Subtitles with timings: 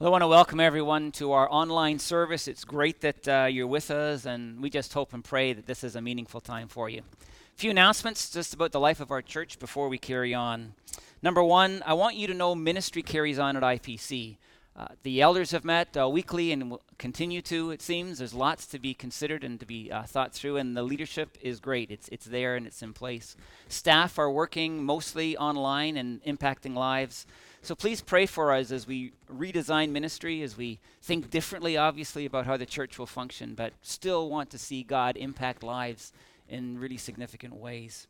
[0.00, 2.48] Well, I want to welcome everyone to our online service.
[2.48, 5.84] It's great that uh, you're with us, and we just hope and pray that this
[5.84, 7.02] is a meaningful time for you.
[7.20, 10.72] A few announcements just about the life of our church before we carry on.
[11.20, 14.38] Number one, I want you to know ministry carries on at IPC.
[14.74, 18.20] Uh, the elders have met uh, weekly and will continue to, it seems.
[18.20, 21.60] There's lots to be considered and to be uh, thought through, and the leadership is
[21.60, 21.90] great.
[21.90, 23.36] It's, it's there and it's in place.
[23.68, 27.26] Staff are working mostly online and impacting lives.
[27.62, 32.46] So please pray for us as we redesign ministry, as we think differently, obviously, about
[32.46, 36.12] how the church will function, but still want to see God impact lives
[36.48, 38.08] in really significant ways.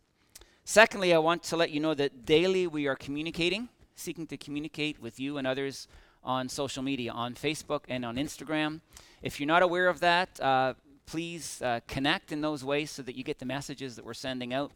[0.65, 5.03] Secondly, I want to let you know that daily we are communicating, seeking to communicate
[5.03, 5.89] with you and others
[6.23, 8.81] on social media, on Facebook and on Instagram.
[9.21, 10.75] If you're not aware of that, uh,
[11.07, 14.55] please uh, connect in those ways so that you get the messages that we're sending
[14.55, 14.71] out,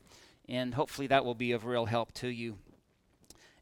[0.48, 2.58] and hopefully that will be of real help to you.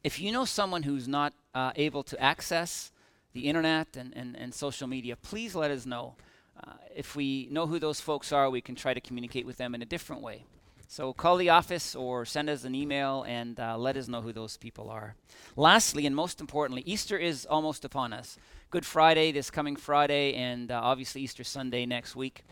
[0.05, 2.91] If you know someone who's not uh, able to access
[3.35, 6.17] the internet and, and, and social media, please let us know.
[6.61, 9.77] Uh, if we know who those folks are, we can try to communicate with them
[9.77, 10.45] in a different way.
[10.89, 14.33] So call the office or send us an email and uh, let us know who
[14.33, 15.15] those people are.
[15.57, 18.37] Lastly, and most importantly, Easter is almost upon us.
[18.71, 22.43] Good Friday, this coming Friday, and uh, obviously Easter Sunday next week.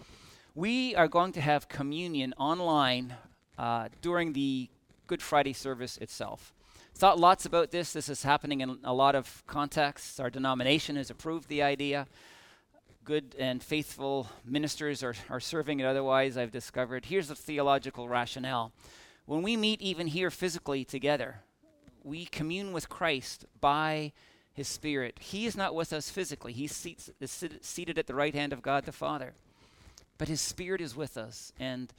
[0.54, 3.14] We are going to have communion online
[3.58, 4.68] uh, during the
[5.08, 6.54] Good Friday service itself.
[7.00, 7.94] Thought lots about this.
[7.94, 10.20] This is happening in a lot of contexts.
[10.20, 12.06] Our denomination has approved the idea
[13.04, 17.06] good and faithful ministers are, are serving it otherwise, I've discovered.
[17.06, 18.72] Here's the theological rationale.
[19.24, 21.36] When we meet, even here physically together,
[22.04, 24.12] we commune with Christ by
[24.52, 25.20] his Spirit.
[25.20, 27.08] He is not with us physically, he's seats,
[27.62, 29.32] seated at the right hand of God the Father.
[30.18, 31.50] But his Spirit is with us.
[31.58, 31.94] And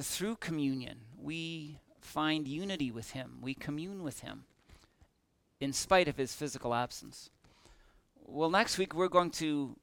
[0.00, 4.44] through communion, we find unity with him, we commune with him
[5.60, 7.30] in spite of his physical absence.
[8.26, 9.76] Well, next week we're going to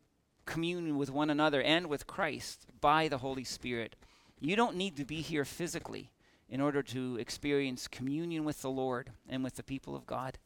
[0.45, 3.95] commune with one another and with Christ by the Holy Spirit.
[4.39, 6.11] You don't need to be here physically
[6.49, 10.37] in order to experience communion with the Lord and with the people of God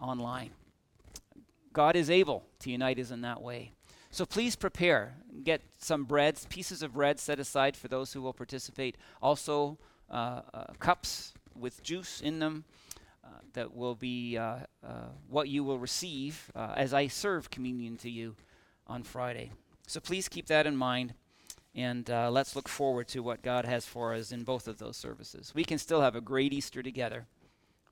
[0.00, 0.50] online.
[1.72, 3.72] God is able to unite us in that way.
[4.10, 5.14] So please prepare.
[5.44, 8.96] Get some breads, pieces of bread set aside for those who will participate.
[9.22, 9.78] Also,
[10.78, 12.64] cups with juice in them
[13.22, 17.96] uh, that will be uh, uh, what you will receive uh, as I serve communion
[17.98, 18.34] to you
[18.86, 19.52] on Friday.
[19.86, 21.14] So please keep that in mind.
[21.74, 24.96] And uh, let's look forward to what God has for us in both of those
[24.96, 25.52] services.
[25.54, 27.26] We can still have a great Easter together,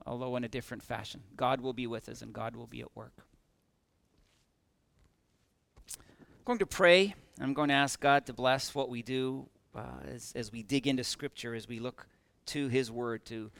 [0.04, 1.22] although in a different fashion.
[1.36, 3.12] God will be with us and God will be at work.
[5.88, 7.14] I'm going to pray.
[7.40, 9.48] I'm going to ask God to bless what we do
[9.78, 12.06] uh, as, as we dig into Scripture, as we look
[12.46, 13.50] to His Word to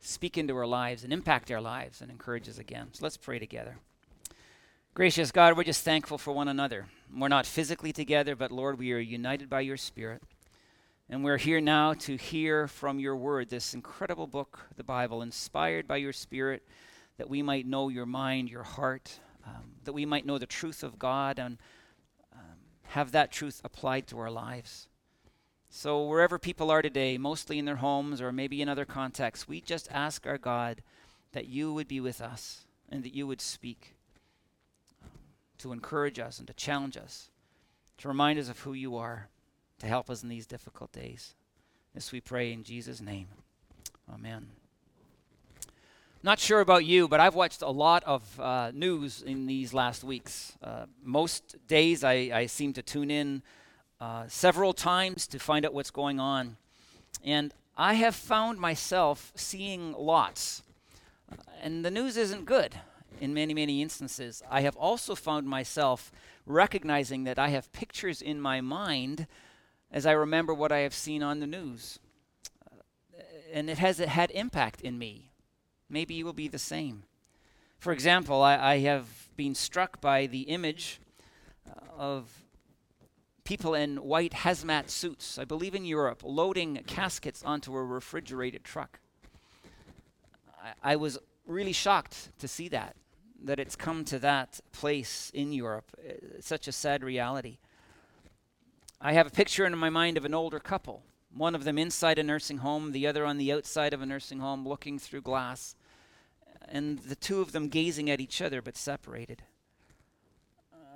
[0.00, 2.88] speak into our lives and impact our lives and encourage us again.
[2.92, 3.78] So let's pray together.
[4.92, 6.86] Gracious God, we're just thankful for one another.
[7.12, 10.22] We're not physically together, but Lord, we are united by your Spirit.
[11.10, 15.88] And we're here now to hear from your word, this incredible book, the Bible, inspired
[15.88, 16.62] by your Spirit,
[17.18, 20.82] that we might know your mind, your heart, um, that we might know the truth
[20.82, 21.58] of God and
[22.32, 24.88] um, have that truth applied to our lives.
[25.76, 29.60] So, wherever people are today, mostly in their homes or maybe in other contexts, we
[29.60, 30.82] just ask our God
[31.32, 33.96] that you would be with us and that you would speak
[35.58, 37.28] to encourage us and to challenge us,
[37.98, 39.28] to remind us of who you are,
[39.80, 41.34] to help us in these difficult days.
[41.92, 43.26] This we pray in Jesus' name.
[44.14, 44.46] Amen.
[46.22, 50.04] Not sure about you, but I've watched a lot of uh, news in these last
[50.04, 50.56] weeks.
[50.62, 53.42] Uh, most days I, I, seem to tune in
[54.00, 56.56] uh, several times to find out what's going on.
[57.24, 60.62] And I have found myself seeing lots.
[61.30, 62.76] Uh, and the news isn't good
[63.20, 64.42] in many, many instances.
[64.50, 66.12] I have also found myself
[66.46, 69.26] recognizing that I have pictures in my mind
[69.90, 71.98] as I remember what I have seen on the news.
[72.70, 72.76] Uh,
[73.52, 75.30] and it has had impact in me.
[75.88, 77.04] Maybe you will be the same.
[77.78, 81.00] For example, I, I have been struck by the image
[81.68, 82.43] uh, of
[83.44, 89.00] people in white hazmat suits, I believe in Europe, loading caskets onto a refrigerated truck.
[90.62, 92.96] I, I was really shocked to see that
[93.44, 95.92] that it's come to that place in Europe.
[96.02, 97.58] It's such a sad reality.
[99.00, 102.18] I have a picture in my mind of an older couple, one of them inside
[102.18, 105.76] a nursing home, the other on the outside of a nursing home, looking through glass,
[106.68, 109.42] and the two of them gazing at each other but separated.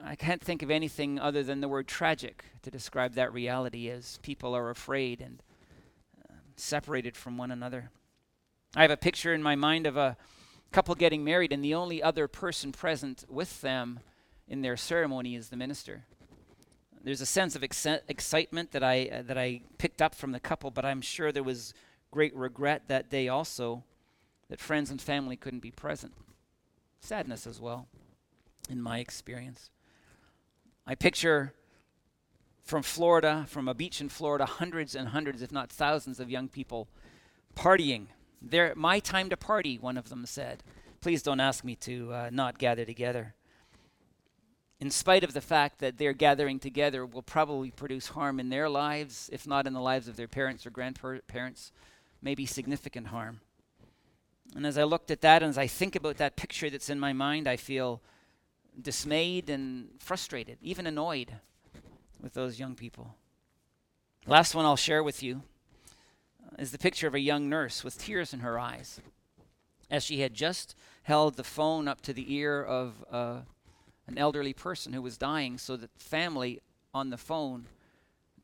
[0.09, 4.19] I can't think of anything other than the word tragic to describe that reality as
[4.23, 5.43] people are afraid and
[6.25, 7.91] uh, separated from one another.
[8.75, 10.17] I have a picture in my mind of a
[10.73, 14.01] couple getting married, and the only other person present with them
[14.49, 16.05] in their ceremony is the minister.
[17.05, 20.41] There's a sense of ex- excitement that I uh, that I picked up from the
[20.41, 21.75] couple, but I'm sure there was
[22.11, 23.85] great regret that day also
[24.49, 26.15] that friends and family couldn't be present.
[26.99, 27.89] Sadness as well,
[28.71, 29.69] in my experience.
[30.91, 31.53] I picture
[32.65, 36.49] from Florida, from a beach in Florida, hundreds and hundreds, if not thousands, of young
[36.49, 36.89] people
[37.55, 38.07] partying.
[38.41, 40.63] They're my time to party, one of them said.
[41.03, 43.35] Please don't ask me to uh, not gather together.
[44.81, 48.71] In spite of the fact that their gathering together will probably produce harm in their
[48.71, 51.71] lives, if not in the lives of their parents or grandparents,
[52.23, 53.41] maybe significant harm.
[54.57, 56.99] And as I looked at that, and as I think about that picture that's in
[56.99, 58.01] my mind, I feel
[58.81, 61.33] dismayed and frustrated, even annoyed
[62.21, 63.15] with those young people.
[64.27, 65.43] Last one I'll share with you
[66.59, 69.01] is the picture of a young nurse with tears in her eyes
[69.91, 73.39] as she had just held the phone up to the ear of uh,
[74.07, 76.61] an elderly person who was dying so that family
[76.93, 77.67] on the phone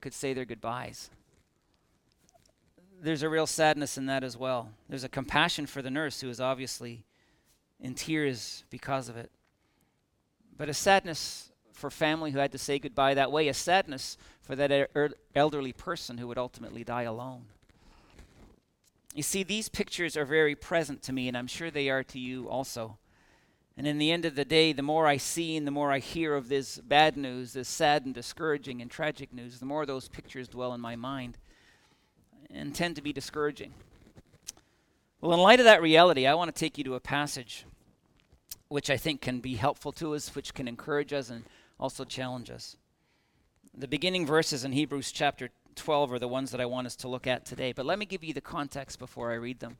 [0.00, 1.10] could say their goodbyes
[3.04, 4.70] there's a real sadness in that as well.
[4.88, 7.04] There's a compassion for the nurse who is obviously
[7.78, 9.30] in tears because of it.
[10.56, 14.54] But a sadness for family who had to say goodbye that way, a sadness for
[14.56, 17.46] that er- elderly person who would ultimately die alone.
[19.14, 22.18] You see, these pictures are very present to me, and I'm sure they are to
[22.18, 22.98] you also.
[23.76, 25.98] And in the end of the day, the more I see and the more I
[25.98, 30.08] hear of this bad news, this sad and discouraging and tragic news, the more those
[30.08, 31.38] pictures dwell in my mind
[32.50, 33.74] and tend to be discouraging.
[35.20, 37.64] Well, in light of that reality, I want to take you to a passage
[38.68, 41.44] which I think can be helpful to us, which can encourage us and
[41.78, 42.76] also challenge us.
[43.76, 47.08] The beginning verses in Hebrews chapter 12 are the ones that I want us to
[47.08, 49.76] look at today, but let me give you the context before I read them.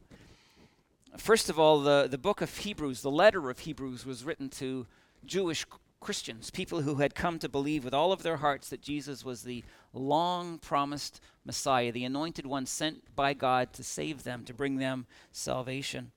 [1.16, 4.86] First of all, the, the book of Hebrews, the letter of Hebrews, was written to
[5.24, 5.64] Jewish
[6.00, 9.42] Christians, people who had come to believe with all of their hearts that Jesus was
[9.42, 14.76] the long promised Messiah, the anointed one sent by God to save them, to bring
[14.76, 16.12] them salvation.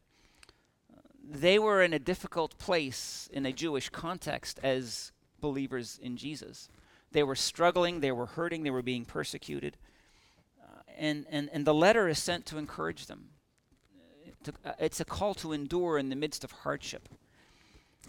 [1.30, 6.70] They were in a difficult place in a Jewish context as believers in Jesus.
[7.12, 9.76] They were struggling, they were hurting, they were being persecuted.
[10.62, 13.30] Uh, and, and, and the letter is sent to encourage them.
[14.48, 17.10] Uh, it's a call to endure in the midst of hardship.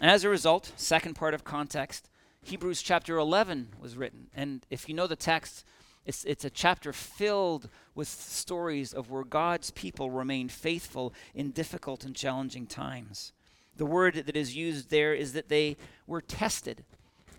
[0.01, 2.09] As a result, second part of context,
[2.41, 4.27] Hebrews chapter 11 was written.
[4.33, 5.65] And if you know the text,
[6.05, 12.03] it's, it's a chapter filled with stories of where God's people remained faithful in difficult
[12.03, 13.33] and challenging times.
[13.75, 16.83] The word that is used there is that they were tested.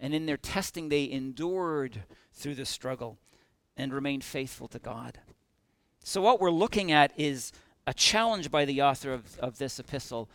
[0.01, 3.19] And in their testing, they endured through the struggle
[3.77, 5.19] and remained faithful to God.
[6.03, 7.53] So, what we're looking at is
[7.87, 10.31] a challenge by the author of, of this epistle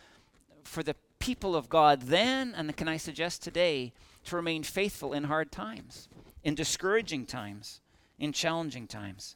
[0.62, 3.92] for the people of God then, and can I suggest today,
[4.24, 6.08] to remain faithful in hard times,
[6.44, 7.80] in discouraging times,
[8.18, 9.34] in challenging times.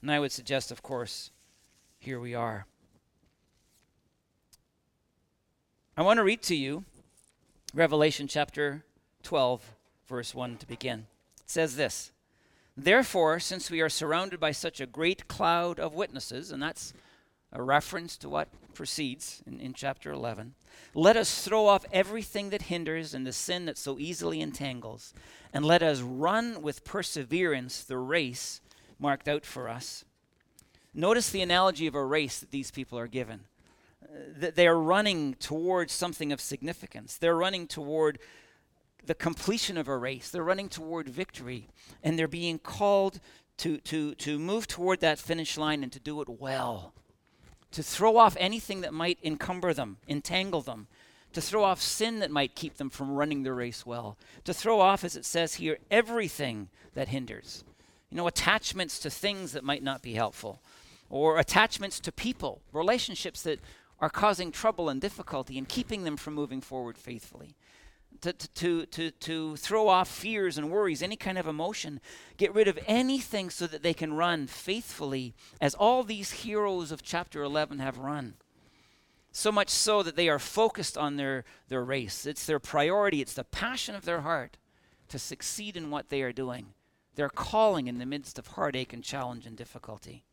[0.00, 1.30] And I would suggest, of course,
[1.98, 2.66] here we are.
[5.96, 6.84] I want to read to you
[7.72, 8.84] Revelation chapter
[9.22, 9.74] 12,
[10.06, 11.06] verse 1 to begin.
[11.40, 12.12] It says this
[12.76, 16.92] Therefore, since we are surrounded by such a great cloud of witnesses, and that's
[17.54, 20.54] a reference to what precedes in, in chapter 11.
[20.94, 25.14] Let us throw off everything that hinders and the sin that so easily entangles,
[25.52, 28.60] and let us run with perseverance the race
[28.98, 30.04] marked out for us.
[30.92, 33.40] Notice the analogy of a race that these people are given.
[34.02, 37.16] Uh, they are running towards something of significance.
[37.16, 38.18] They're running toward
[39.04, 40.30] the completion of a race.
[40.30, 41.68] They're running toward victory,
[42.02, 43.20] and they're being called
[43.58, 46.92] to, to, to move toward that finish line and to do it well
[47.74, 50.86] to throw off anything that might encumber them, entangle them,
[51.32, 54.80] to throw off sin that might keep them from running the race well, to throw
[54.80, 57.64] off, as it says here, everything that hinders.
[58.10, 60.60] You know, attachments to things that might not be helpful,
[61.10, 63.58] or attachments to people, relationships that
[64.00, 67.56] are causing trouble and difficulty and keeping them from moving forward faithfully
[68.20, 72.00] to, to, to, to throw off fears and worries, any kind of emotion.
[72.36, 77.02] Get rid of anything so that they can run faithfully, as all these heroes of
[77.02, 78.34] chapter 11 have run.
[79.32, 82.24] So much so that they are focused on their, their race.
[82.24, 84.56] It's their priority, it's the passion of their heart
[85.08, 86.66] to succeed in what they are doing.
[87.16, 90.24] Their calling in the midst of heartache and challenge and difficulty.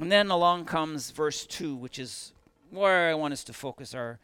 [0.00, 2.32] And then along comes verse 2, which is
[2.70, 4.18] where I want us to focus our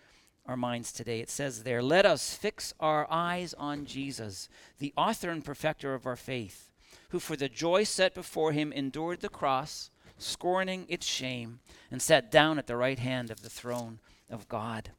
[0.46, 1.20] our minds today.
[1.20, 6.06] It says there, Let us fix our eyes on Jesus, the author and perfecter of
[6.06, 6.70] our faith,
[7.10, 12.30] who for the joy set before him endured the cross, scorning its shame, and sat
[12.30, 14.90] down at the right hand of the throne of God.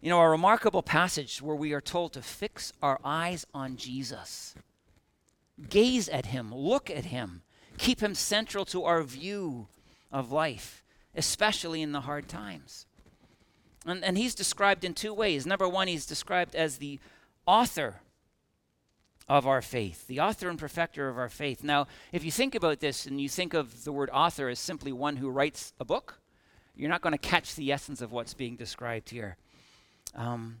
[0.00, 4.56] You know, a remarkable passage where we are told to fix our eyes on Jesus,
[5.68, 7.42] gaze at him, look at him,
[7.78, 9.68] keep him central to our view
[10.10, 10.82] of life,
[11.14, 12.86] especially in the hard times.
[13.84, 15.46] And, and he's described in two ways.
[15.46, 17.00] Number one, he's described as the
[17.46, 18.00] author
[19.28, 21.62] of our faith, the author and perfecter of our faith.
[21.62, 24.92] Now, if you think about this and you think of the word author as simply
[24.92, 26.20] one who writes a book,
[26.74, 29.36] you're not going to catch the essence of what's being described here.
[30.14, 30.60] Um,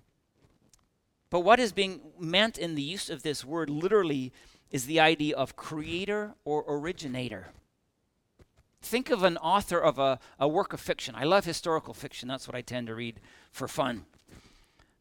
[1.30, 4.32] but what is being meant in the use of this word literally
[4.70, 7.48] is the idea of creator or originator.
[8.82, 11.14] Think of an author of a, a work of fiction.
[11.16, 13.20] I love historical fiction, that's what I tend to read
[13.50, 14.04] for fun.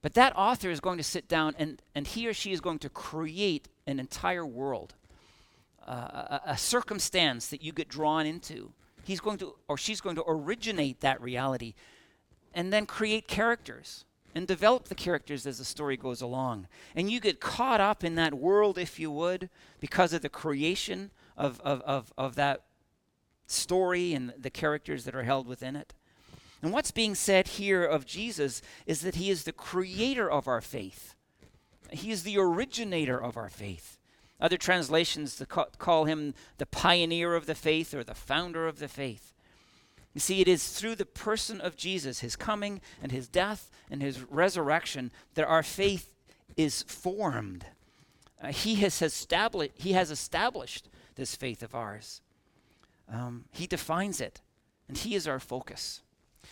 [0.01, 2.79] But that author is going to sit down and, and he or she is going
[2.79, 4.93] to create an entire world,
[5.87, 8.71] uh, a, a circumstance that you get drawn into.
[9.03, 11.73] He's going to, or she's going to originate that reality
[12.53, 16.67] and then create characters and develop the characters as the story goes along.
[16.95, 21.11] And you get caught up in that world, if you would, because of the creation
[21.37, 22.61] of, of, of, of that
[23.51, 25.93] story and the characters that are held within it.
[26.61, 30.61] And what's being said here of Jesus is that he is the creator of our
[30.61, 31.15] faith.
[31.91, 33.97] He is the originator of our faith.
[34.39, 35.41] Other translations
[35.77, 39.33] call him the pioneer of the faith or the founder of the faith.
[40.13, 44.01] You see, it is through the person of Jesus, his coming and his death and
[44.01, 46.13] his resurrection, that our faith
[46.57, 47.65] is formed.
[48.41, 52.21] Uh, he, has established, he has established this faith of ours.
[53.09, 54.41] Um, he defines it,
[54.87, 56.01] and he is our focus.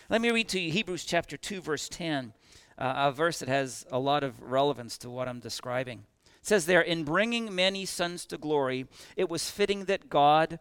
[0.08, 2.32] Let me read to you Hebrews chapter 2, verse 10,
[2.78, 6.04] uh, a verse that has a lot of relevance to what I'm describing.
[6.26, 10.58] It says there, In bringing many sons to glory, it was fitting that God,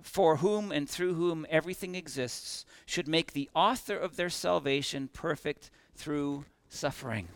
[0.00, 5.70] for whom and through whom everything exists, should make the author of their salvation perfect
[5.94, 7.28] through suffering.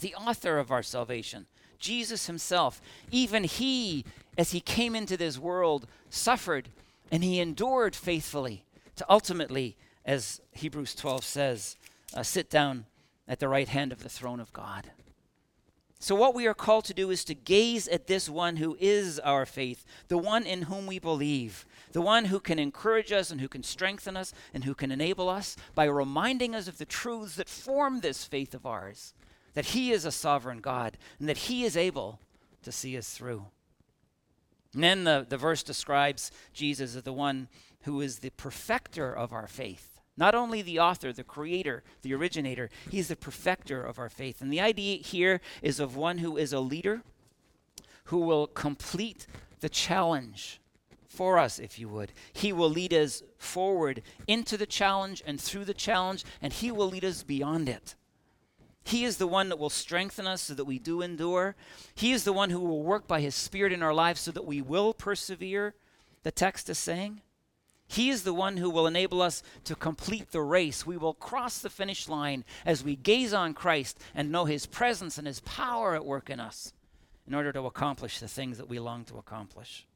[0.00, 1.46] The author of our salvation,
[1.78, 4.04] Jesus himself, even he,
[4.36, 6.68] as he came into this world, suffered
[7.10, 8.64] and he endured faithfully
[8.96, 11.76] to ultimately as Hebrews 12 says,
[12.14, 12.86] uh, sit down
[13.28, 14.90] at the right hand of the throne of God.
[16.00, 19.18] So, what we are called to do is to gaze at this one who is
[19.18, 23.40] our faith, the one in whom we believe, the one who can encourage us and
[23.40, 27.34] who can strengthen us and who can enable us by reminding us of the truths
[27.34, 29.12] that form this faith of ours
[29.54, 32.20] that He is a sovereign God and that He is able
[32.62, 33.46] to see us through.
[34.78, 37.48] And then the, the verse describes Jesus as the one
[37.82, 39.98] who is the perfecter of our faith.
[40.16, 44.40] Not only the author, the creator, the originator, he's the perfecter of our faith.
[44.40, 47.02] And the idea here is of one who is a leader
[48.04, 49.26] who will complete
[49.58, 50.60] the challenge
[51.08, 52.12] for us, if you would.
[52.32, 56.86] He will lead us forward into the challenge and through the challenge, and he will
[56.86, 57.96] lead us beyond it.
[58.84, 61.56] He is the one that will strengthen us so that we do endure.
[61.94, 64.46] He is the one who will work by his Spirit in our lives so that
[64.46, 65.74] we will persevere,
[66.22, 67.20] the text is saying.
[67.86, 70.86] He is the one who will enable us to complete the race.
[70.86, 75.16] We will cross the finish line as we gaze on Christ and know His presence
[75.16, 76.74] and His power at work in us
[77.26, 79.86] in order to accomplish the things that we long to accomplish.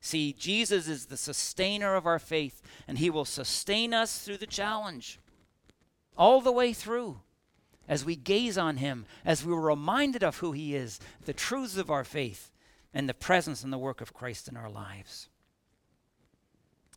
[0.00, 4.46] See, Jesus is the sustainer of our faith, and He will sustain us through the
[4.46, 5.20] challenge
[6.16, 7.20] all the way through
[7.88, 11.90] as we gaze on Him, as we're reminded of who He is, the truths of
[11.90, 12.50] our faith,
[12.92, 15.28] and the presence and the work of Christ in our lives.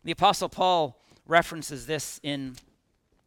[0.04, 2.56] The Apostle Paul references this in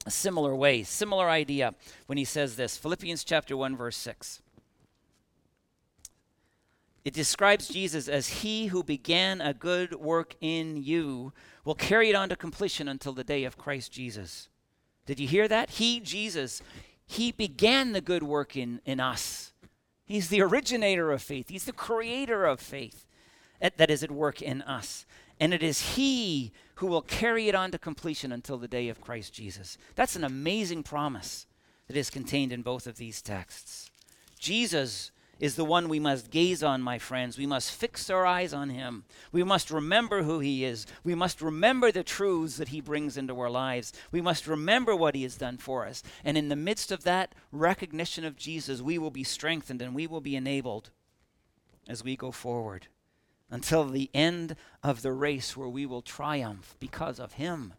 [0.05, 1.75] a similar way, similar idea
[2.07, 4.43] when he says this Philippians chapter 1, verse 6.
[7.05, 11.33] It describes Jesus as he who began a good work in you
[11.65, 14.49] will carry it on to completion until the day of Christ Jesus.
[15.07, 15.71] Did you hear that?
[15.71, 16.63] He, Jesus,
[17.07, 19.53] he began the good work in, in us.
[20.05, 23.07] He's the originator of faith, he's the creator of faith
[23.61, 25.07] that is at work in us
[25.39, 29.01] and it is He who will carry it on to completion until the day of
[29.01, 29.79] Christ Jesus.
[29.95, 31.47] That's an amazing promise
[31.89, 33.91] that is contained in both of these texts.
[34.39, 37.37] Jesus is the one we must gaze on, my friends.
[37.37, 39.05] We must fix our eyes on him.
[39.33, 40.87] We must remember who he is.
[41.05, 43.93] We must remember the truths that he brings into our lives.
[44.11, 46.03] We must remember what he has done for us.
[46.25, 50.07] And in the midst of that recognition of Jesus, we will be strengthened and we
[50.07, 50.91] will be enabled
[51.89, 52.89] as we go forward
[53.51, 57.75] until the end of the race where we will triumph because of Him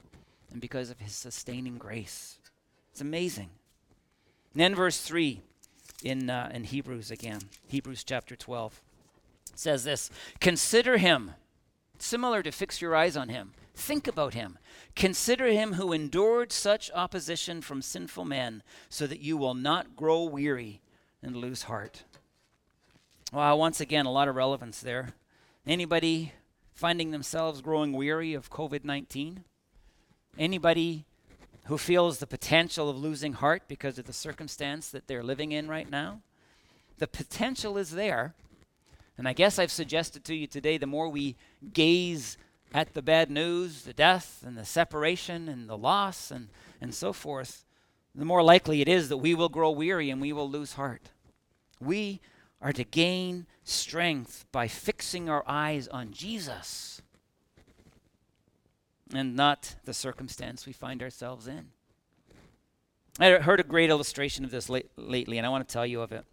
[0.52, 2.38] and because of His sustaining grace.
[2.92, 3.50] It's amazing.
[4.54, 5.42] And then verse 3
[6.04, 8.82] in, uh, in Hebrews again, Hebrews chapter 12,
[9.56, 11.32] says this Consider Him
[12.00, 13.54] Similar to fix your eyes on him.
[13.76, 14.58] Think about him.
[14.96, 20.24] Consider him who endured such opposition from sinful men, so that you will not grow
[20.24, 20.82] weary
[21.22, 22.04] and lose heart.
[23.32, 25.14] Well, once again, a lot of relevance there.
[25.66, 26.34] Anybody
[26.74, 29.44] finding themselves growing weary of COVID 19?
[30.38, 31.06] Anybody
[31.68, 35.68] who feels the potential of losing heart because of the circumstance that they're living in
[35.68, 36.22] right now?
[36.98, 38.34] The potential is there.
[39.18, 41.36] And I guess I've suggested to you today the more we
[41.74, 42.38] gaze
[42.74, 46.50] at the bad news, the death, and the separation, and the loss, and,
[46.82, 47.66] and so forth,
[48.14, 51.10] the more likely it is that we will grow weary and we will lose heart.
[51.80, 52.20] We
[52.62, 57.02] are to gain strength by fixing our eyes on Jesus
[59.14, 61.68] and not the circumstance we find ourselves in.
[63.20, 66.02] I heard a great illustration of this late, lately, and I want to tell you
[66.02, 66.26] of it.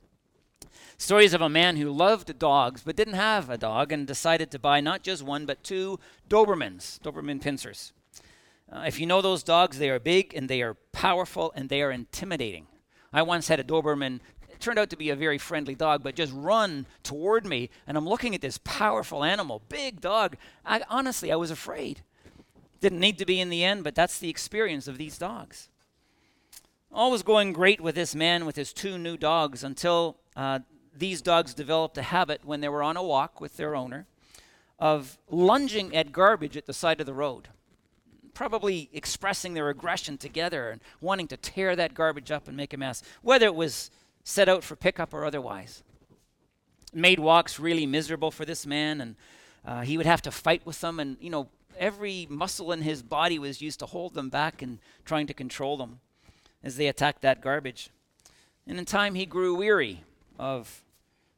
[0.99, 4.59] Stories of a man who loved dogs but didn't have a dog and decided to
[4.59, 7.93] buy not just one but two Dobermans, Doberman pinschers.
[8.71, 11.83] Uh, if you know those dogs, they are big and they are powerful and they
[11.83, 12.67] are intimidating.
[13.13, 14.21] I once had a Doberman
[14.55, 17.97] it turned out to be a very friendly dog, but just run toward me, and
[17.97, 20.37] I'm looking at this powerful animal, big dog.
[20.65, 22.03] I, honestly, I was afraid.
[22.81, 25.69] Didn't need to be in the end, but that's the experience of these dogs.
[26.93, 30.61] All was going great with this man with his two new dogs until uh,
[30.97, 34.07] these dogs developed a habit when they were on a walk with their owner
[34.79, 37.49] of lunging at garbage at the side of the road,
[38.33, 42.77] probably expressing their aggression together and wanting to tear that garbage up and make a
[42.77, 43.91] mess, whether it was
[44.25, 45.83] set out for pickup or otherwise.
[46.93, 49.17] It made walks really miserable for this man, and
[49.65, 53.03] uh, he would have to fight with them, and you know every muscle in his
[53.03, 56.01] body was used to hold them back and trying to control them
[56.63, 57.91] as they attacked that garbage.
[58.67, 60.03] And in time, he grew weary
[60.39, 60.83] of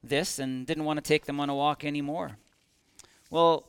[0.03, 2.39] this and didn't want to take them on a walk anymore.
[3.31, 3.65] Well,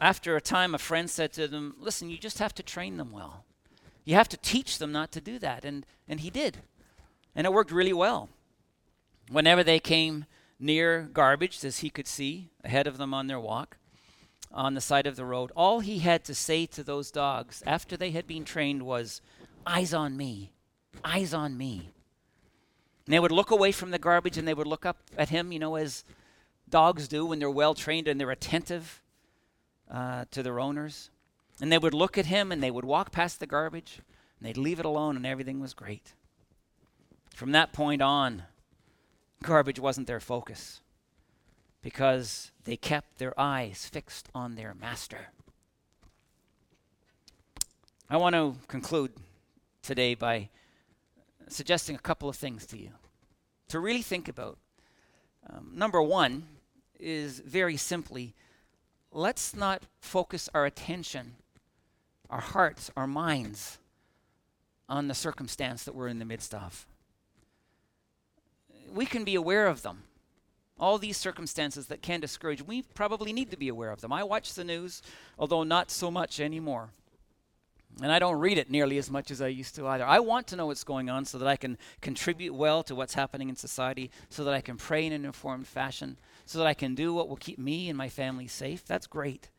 [0.00, 3.10] after a time, a friend said to them, Listen, you just have to train them
[3.10, 3.44] well.
[4.04, 5.64] You have to teach them not to do that.
[5.64, 6.58] And, and he did.
[7.34, 8.28] And it worked really well.
[9.30, 10.26] Whenever they came
[10.58, 13.76] near garbage, as he could see ahead of them on their walk
[14.52, 17.96] on the side of the road, all he had to say to those dogs after
[17.96, 19.20] they had been trained was,
[19.66, 20.52] Eyes on me,
[21.04, 21.92] eyes on me.
[23.06, 25.52] And they would look away from the garbage and they would look up at him,
[25.52, 26.04] you know, as
[26.68, 29.00] dogs do when they're well trained and they're attentive
[29.90, 31.10] uh, to their owners.
[31.60, 34.00] And they would look at him and they would walk past the garbage
[34.38, 36.14] and they'd leave it alone and everything was great.
[37.34, 38.44] From that point on,
[39.42, 40.80] garbage wasn't their focus
[41.82, 45.28] because they kept their eyes fixed on their master.
[48.08, 49.12] I want to conclude
[49.82, 50.48] today by
[51.48, 52.90] suggesting a couple of things to you
[53.68, 54.58] to really think about.
[55.48, 56.44] Um, number one
[56.98, 58.34] is very simply
[59.10, 61.34] let's not focus our attention,
[62.30, 63.78] our hearts, our minds
[64.88, 66.86] on the circumstance that we're in the midst of
[68.92, 70.04] we can be aware of them.
[70.78, 74.12] All these circumstances that can discourage, we probably need to be aware of them.
[74.12, 75.02] I watch the news,
[75.38, 76.90] although not so much anymore.
[78.00, 80.04] And I don't read it nearly as much as I used to either.
[80.04, 83.14] I want to know what's going on so that I can contribute well to what's
[83.14, 86.74] happening in society, so that I can pray in an informed fashion, so that I
[86.74, 88.84] can do what will keep me and my family safe.
[88.86, 89.50] That's great.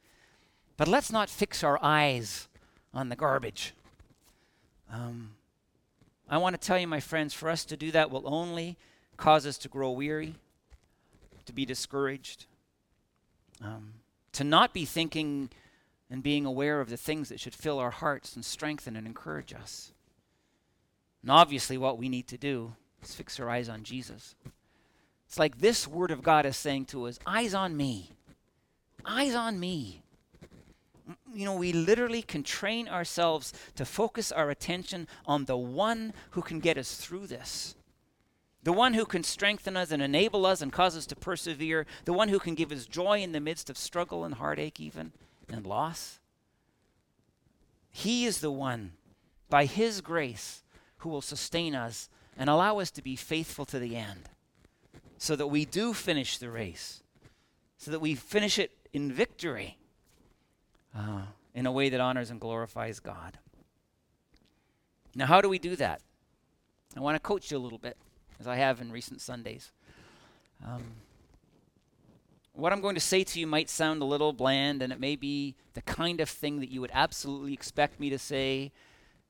[0.77, 2.47] But let's not fix our eyes
[2.91, 3.73] on the garbage.
[4.91, 5.35] Um,
[6.27, 8.77] I want to tell you, my friends, for us to do that will only
[9.15, 10.35] cause us to grow weary,
[11.45, 12.45] to be discouraged,
[13.61, 13.93] um,
[14.33, 15.49] to not be thinking
[16.09, 19.53] and being aware of the things that should fill our hearts and strengthen and encourage
[19.53, 19.91] us.
[21.21, 24.35] And obviously, what we need to do is fix our eyes on Jesus.
[25.27, 28.11] It's like this Word of God is saying to us eyes on me.
[29.05, 30.03] Eyes on me.
[31.33, 36.41] You know, we literally can train ourselves to focus our attention on the one who
[36.41, 37.75] can get us through this
[38.63, 42.13] the one who can strengthen us and enable us and cause us to persevere, the
[42.13, 45.11] one who can give us joy in the midst of struggle and heartache, even
[45.51, 46.19] and loss.
[47.91, 48.93] He is the one,
[49.49, 50.63] by His grace,
[50.97, 54.29] who will sustain us and allow us to be faithful to the end,
[55.17, 57.03] so that we do finish the race,
[57.77, 59.77] so that we finish it in victory
[60.97, 61.23] uh,
[61.53, 63.37] in a way that honors and glorifies God.
[65.15, 66.01] Now, how do we do that?
[66.95, 67.97] I want to coach you a little bit
[68.39, 69.71] as I have in recent Sundays.
[70.65, 70.83] Um,
[72.53, 75.15] what I'm going to say to you might sound a little bland, and it may
[75.15, 78.71] be the kind of thing that you would absolutely expect me to say,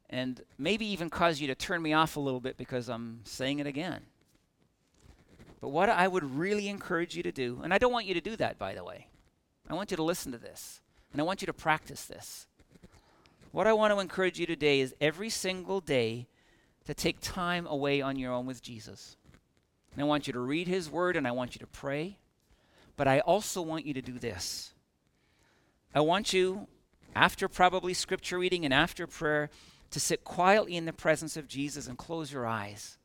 [0.10, 3.60] and maybe even cause you to turn me off a little bit because I'm saying
[3.60, 4.02] it again.
[5.62, 8.22] But what I would really encourage you to do, and I don't want you to
[8.22, 9.08] do that, by the way,
[9.70, 10.82] I want you to listen to this.
[11.14, 12.48] And I want you to practice this.
[13.52, 16.28] What I want to encourage you today is every single day
[16.86, 19.18] to take time away on your own with Jesus.
[19.94, 22.18] And I want you to read his word and I want you to pray.
[22.96, 24.74] But I also want you to do this.
[25.96, 26.68] I want you,
[27.16, 29.50] after probably scripture reading and after prayer,
[29.92, 32.98] to sit quietly in the presence of Jesus and close your eyes.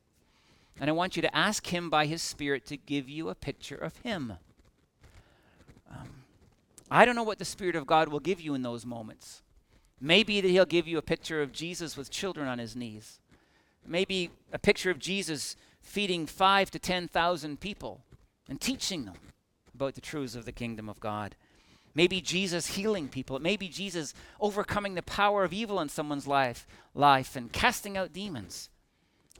[0.79, 3.75] And I want you to ask Him by His Spirit to give you a picture
[3.75, 4.33] of Him.
[5.91, 6.07] Um,
[6.89, 9.43] I don't know what the Spirit of God will give you in those moments.
[10.01, 13.19] Maybe that He'll give you a picture of Jesus with children on His knees.
[13.85, 18.01] Maybe a picture of Jesus feeding five to 10,000 people
[18.47, 19.15] and teaching them
[19.73, 21.35] about the truths of the kingdom of God.
[21.95, 23.35] Maybe Jesus healing people.
[23.35, 27.97] It may be Jesus overcoming the power of evil in someone's life, life and casting
[27.97, 28.69] out demons.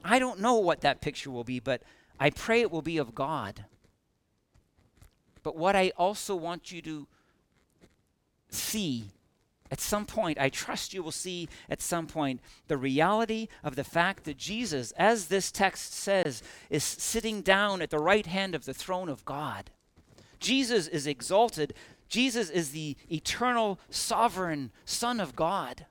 [0.04, 1.82] I don't know what that picture will be, but
[2.18, 3.64] I pray it will be of God.
[5.42, 7.06] But what I also want you to
[8.50, 9.10] see
[9.70, 13.84] at some point, I trust you will see at some point the reality of the
[13.84, 18.64] fact that Jesus, as this text says, is sitting down at the right hand of
[18.64, 19.70] the throne of God.
[20.40, 21.74] Jesus is exalted.
[22.08, 25.86] Jesus is the eternal, sovereign Son of God.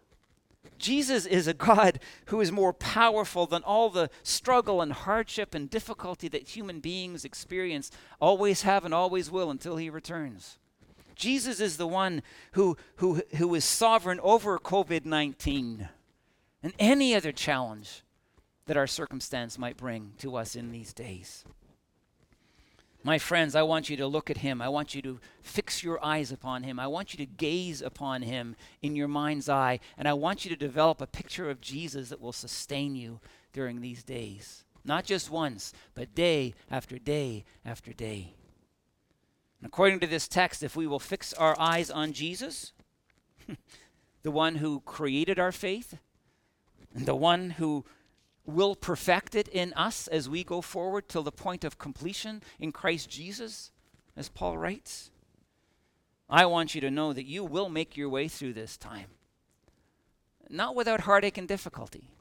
[0.78, 5.70] Jesus is a God who is more powerful than all the struggle and hardship and
[5.70, 10.58] difficulty that human beings experience, always have and always will until he returns.
[11.20, 15.90] Jesus is the one who, who, who is sovereign over COVID 19
[16.64, 18.04] and any other challenge
[18.66, 21.44] that our circumstance might bring to us in these days.
[23.04, 24.62] My friends, I want you to look at him.
[24.62, 26.80] I want you to fix your eyes upon him.
[26.80, 29.80] I want you to gaze upon him in your mind's eye.
[29.98, 33.20] And I want you to develop a picture of Jesus that will sustain you
[33.54, 34.64] during these days.
[34.86, 38.34] Not just once, but day after day after day.
[39.60, 42.74] And according to this text, if we will fix our eyes on Jesus,
[44.24, 45.98] the one who created our faith,
[46.94, 47.86] and the one who
[48.46, 52.72] will perfect it in us as we go forward till the point of completion in
[52.72, 53.72] Christ Jesus,
[54.16, 55.12] as Paul writes.
[56.30, 59.10] I want you to know that you will make your way through this time,
[60.50, 62.12] not without heartache and difficulty.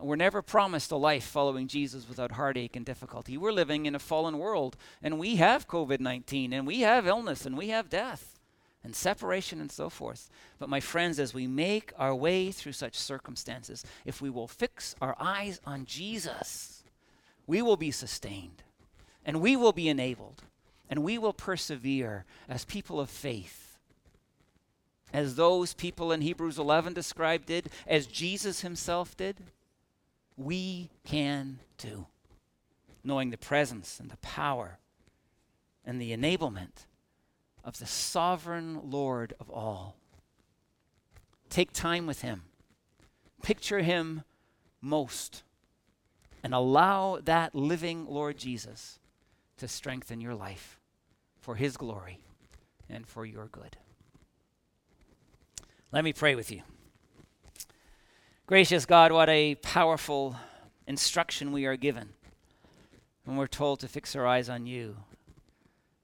[0.00, 3.36] We're never promised a life following Jesus without heartache and difficulty.
[3.36, 7.44] We're living in a fallen world, and we have COVID 19, and we have illness,
[7.46, 8.38] and we have death
[8.82, 10.30] and separation and so forth.
[10.58, 14.94] But, my friends, as we make our way through such circumstances, if we will fix
[15.00, 16.82] our eyes on Jesus,
[17.46, 18.62] we will be sustained
[19.24, 20.44] and we will be enabled
[20.88, 23.78] and we will persevere as people of faith.
[25.12, 29.38] As those people in Hebrews 11 described did, as Jesus himself did,
[30.40, 32.06] we can do,
[33.04, 34.78] knowing the presence and the power
[35.84, 36.86] and the enablement
[37.62, 39.96] of the sovereign Lord of all.
[41.50, 42.44] Take time with Him.
[43.42, 44.22] Picture Him
[44.80, 45.42] most.
[46.42, 48.98] And allow that living Lord Jesus
[49.58, 50.80] to strengthen your life
[51.38, 52.20] for His glory
[52.88, 53.76] and for your good.
[55.92, 56.62] Let me pray with you.
[58.50, 60.34] Gracious God, what a powerful
[60.88, 62.08] instruction we are given
[63.24, 64.96] when we're told to fix our eyes on you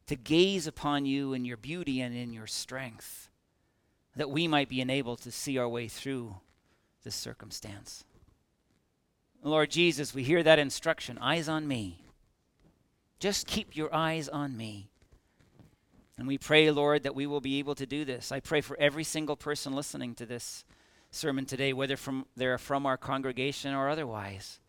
[0.07, 3.31] to gaze upon you in your beauty and in your strength,
[4.15, 6.37] that we might be enabled to see our way through
[7.03, 8.05] this circumstance.
[9.43, 12.05] Lord Jesus, we hear that instruction eyes on me.
[13.19, 14.89] Just keep your eyes on me.
[16.17, 18.31] And we pray, Lord, that we will be able to do this.
[18.31, 20.65] I pray for every single person listening to this
[21.17, 24.61] sermon today, whether from, they're from our congregation or otherwise.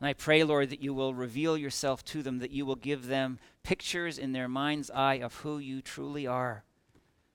[0.00, 3.06] And I pray, Lord, that you will reveal yourself to them, that you will give
[3.06, 6.62] them pictures in their mind's eye of who you truly are,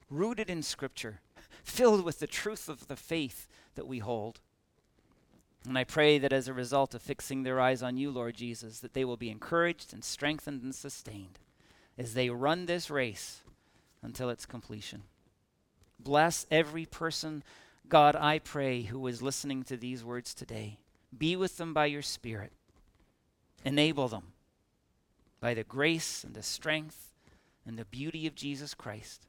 [0.10, 1.20] rooted in Scripture,
[1.64, 4.40] filled with the truth of the faith that we hold.
[5.68, 8.80] And I pray that as a result of fixing their eyes on you, Lord Jesus,
[8.80, 11.40] that they will be encouraged and strengthened and sustained
[11.98, 13.42] as they run this race
[14.02, 15.04] until its completion.
[16.00, 17.44] Bless every person,
[17.88, 20.80] God, I pray, who is listening to these words today.
[21.16, 22.52] Be with them by your Spirit.
[23.66, 24.34] Enable them
[25.40, 27.14] by the grace and the strength
[27.66, 29.28] and the beauty of Jesus Christ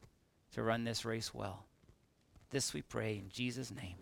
[0.52, 1.66] to run this race well.
[2.50, 3.96] This we pray in Jesus' name.